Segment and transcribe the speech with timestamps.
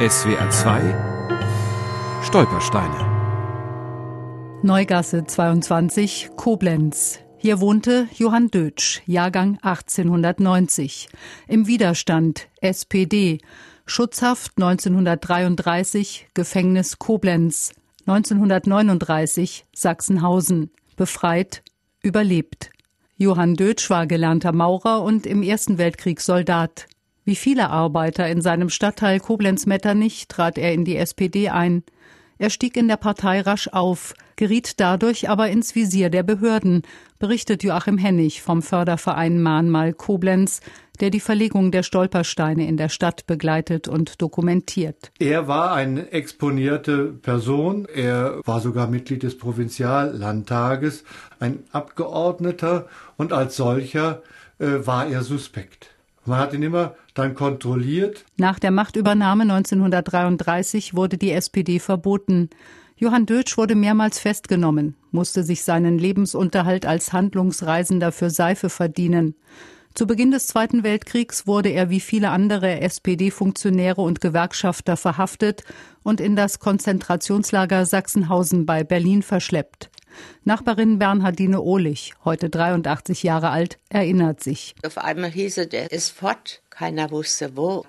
[0.00, 7.18] SWR 2 Stolpersteine Neugasse 22, Koblenz.
[7.36, 11.08] Hier wohnte Johann Dötsch, Jahrgang 1890.
[11.48, 13.40] Im Widerstand, SPD.
[13.86, 17.72] Schutzhaft 1933, Gefängnis Koblenz.
[18.06, 20.70] 1939, Sachsenhausen.
[20.94, 21.64] Befreit,
[22.02, 22.70] überlebt.
[23.16, 26.86] Johann Dötsch war gelernter Maurer und im Ersten Weltkrieg Soldat.
[27.28, 31.82] Wie viele Arbeiter in seinem Stadtteil Koblenz-Metternich trat er in die SPD ein.
[32.38, 36.84] Er stieg in der Partei rasch auf, geriet dadurch aber ins Visier der Behörden,
[37.18, 40.62] berichtet Joachim Hennig vom Förderverein Mahnmal Koblenz,
[41.00, 45.12] der die Verlegung der Stolpersteine in der Stadt begleitet und dokumentiert.
[45.18, 47.86] Er war eine exponierte Person.
[47.94, 51.04] Er war sogar Mitglied des Provinziallandtages,
[51.40, 52.86] ein Abgeordneter
[53.18, 54.22] und als solcher
[54.58, 55.97] äh, war er suspekt.
[56.28, 58.24] Man hat ihn immer dann kontrolliert.
[58.36, 62.50] Nach der Machtübernahme 1933 wurde die SPD verboten.
[62.96, 69.36] Johann Dötsch wurde mehrmals festgenommen, musste sich seinen Lebensunterhalt als Handlungsreisender für Seife verdienen.
[69.94, 75.64] Zu Beginn des Zweiten Weltkriegs wurde er wie viele andere SPD-Funktionäre und Gewerkschafter verhaftet
[76.02, 79.90] und in das Konzentrationslager Sachsenhausen bei Berlin verschleppt.
[80.44, 84.74] Nachbarin Bernhardine Ohlich, heute 83 Jahre alt, erinnert sich.
[84.84, 86.62] Auf einmal hieß es, er ist fort.
[86.70, 87.84] Keiner wusste wo.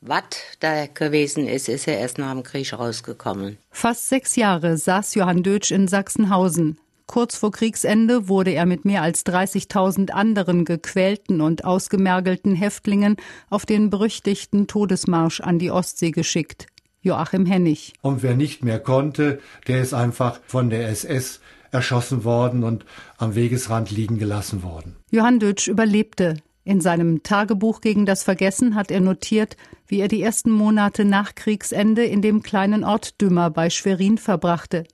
[0.00, 0.22] Was
[0.60, 3.58] da gewesen ist, ist er erst nach dem Krieg rausgekommen.
[3.70, 6.78] Fast sechs Jahre saß Johann Dötsch in Sachsenhausen.
[7.08, 13.16] Kurz vor Kriegsende wurde er mit mehr als 30.000 anderen gequälten und ausgemergelten Häftlingen
[13.48, 16.66] auf den berüchtigten Todesmarsch an die Ostsee geschickt.
[17.00, 17.94] Joachim Hennig.
[18.02, 21.40] Und wer nicht mehr konnte, der ist einfach von der SS
[21.70, 22.84] erschossen worden und
[23.16, 24.96] am Wegesrand liegen gelassen worden.
[25.10, 26.36] Johann Dötsch überlebte.
[26.64, 31.34] In seinem Tagebuch gegen das Vergessen hat er notiert, wie er die ersten Monate nach
[31.34, 34.84] Kriegsende in dem kleinen Ort Dümmer bei Schwerin verbrachte.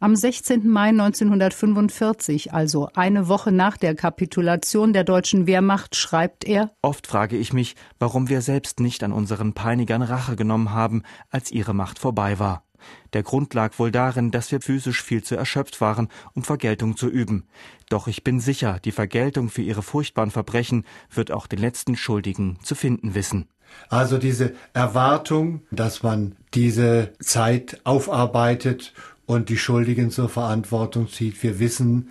[0.00, 0.68] Am 16.
[0.68, 7.36] Mai 1945, also eine Woche nach der Kapitulation der deutschen Wehrmacht, schreibt er Oft frage
[7.36, 11.98] ich mich, warum wir selbst nicht an unseren Peinigern Rache genommen haben, als ihre Macht
[11.98, 12.63] vorbei war.
[13.12, 17.08] Der Grund lag wohl darin, dass wir physisch viel zu erschöpft waren, um Vergeltung zu
[17.08, 17.44] üben.
[17.88, 22.58] Doch ich bin sicher, die Vergeltung für ihre furchtbaren Verbrechen wird auch den letzten Schuldigen
[22.62, 23.48] zu finden wissen.
[23.88, 28.92] Also diese Erwartung, dass man diese Zeit aufarbeitet
[29.26, 31.42] und die Schuldigen zur Verantwortung zieht.
[31.42, 32.10] Wir wissen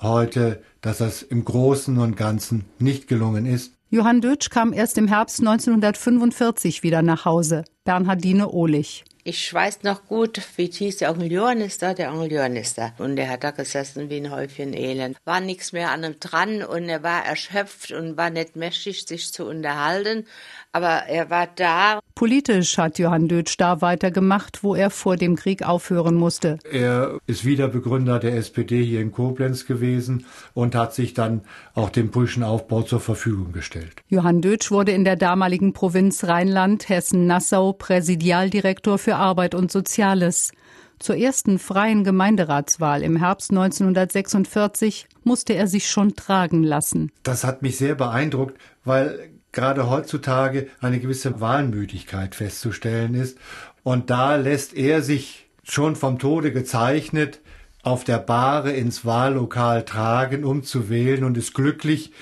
[0.00, 3.74] heute, dass das im Großen und Ganzen nicht gelungen ist.
[3.90, 7.64] Johann Dötsch kam erst im Herbst 1945 wieder nach Hause.
[7.84, 9.04] Bernhardine Ohlich.
[9.26, 11.30] Ich weiß noch gut, wie hieß der Onkel
[11.78, 12.28] da, der Onkel
[12.76, 12.92] da.
[12.98, 15.16] Und der hat da gesessen wie ein Häufchen Elend.
[15.24, 19.32] War nichts mehr an ihm dran und er war erschöpft und war nicht mächtig, sich
[19.32, 20.26] zu unterhalten.
[20.72, 22.00] Aber er war da.
[22.14, 26.58] Politisch hat Johann Dötsch da weitergemacht, wo er vor dem Krieg aufhören musste.
[26.70, 31.42] Er ist wieder Begründer der SPD hier in Koblenz gewesen und hat sich dann
[31.74, 33.94] auch dem politischen Aufbau zur Verfügung gestellt.
[34.08, 40.52] Johann Dötsch wurde in der damaligen Provinz Rheinland, Hessen-Nassau Präsidialdirektor für Arbeit und Soziales.
[41.00, 47.10] Zur ersten freien Gemeinderatswahl im Herbst 1946 musste er sich schon tragen lassen.
[47.24, 53.38] Das hat mich sehr beeindruckt, weil gerade heutzutage eine gewisse Wahlmüdigkeit festzustellen ist.
[53.82, 57.40] Und da lässt er sich schon vom Tode gezeichnet
[57.82, 62.12] auf der Bahre ins Wahllokal tragen, um zu wählen und ist glücklich,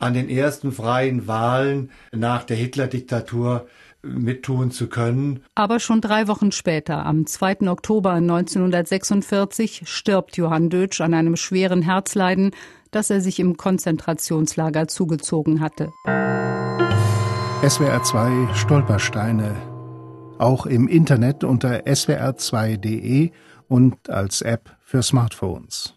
[0.00, 3.66] an den ersten freien Wahlen nach der Hitler-Diktatur
[4.04, 5.44] mittun zu können.
[5.54, 7.68] Aber schon drei Wochen später, am 2.
[7.68, 12.50] Oktober 1946, stirbt Johann Dötsch an einem schweren Herzleiden,
[12.90, 15.90] das er sich im Konzentrationslager zugezogen hatte.
[17.66, 19.56] SWR 2 Stolpersteine.
[20.38, 23.30] Auch im Internet unter swr2.de
[23.68, 25.94] und als App für Smartphones.